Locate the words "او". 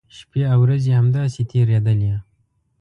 0.51-0.57